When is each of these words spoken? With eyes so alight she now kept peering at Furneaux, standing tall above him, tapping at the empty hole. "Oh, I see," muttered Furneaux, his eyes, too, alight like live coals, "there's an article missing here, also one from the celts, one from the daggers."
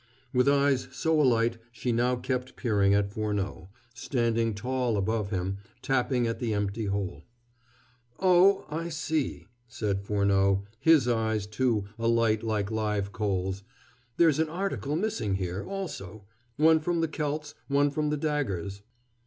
With 0.33 0.49
eyes 0.49 0.87
so 0.91 1.21
alight 1.21 1.59
she 1.71 1.91
now 1.91 2.15
kept 2.15 2.55
peering 2.55 2.95
at 2.95 3.13
Furneaux, 3.13 3.69
standing 3.93 4.55
tall 4.55 4.97
above 4.97 5.29
him, 5.29 5.59
tapping 5.83 6.25
at 6.25 6.39
the 6.39 6.55
empty 6.55 6.85
hole. 6.85 7.21
"Oh, 8.19 8.65
I 8.71 8.89
see," 8.89 9.45
muttered 9.69 10.01
Furneaux, 10.01 10.63
his 10.79 11.07
eyes, 11.07 11.45
too, 11.45 11.83
alight 11.99 12.41
like 12.41 12.71
live 12.71 13.11
coals, 13.11 13.61
"there's 14.17 14.39
an 14.39 14.49
article 14.49 14.95
missing 14.95 15.35
here, 15.35 15.63
also 15.63 16.25
one 16.57 16.79
from 16.79 17.01
the 17.01 17.07
celts, 17.07 17.53
one 17.67 17.91
from 17.91 18.09
the 18.09 18.17
daggers." 18.17 18.81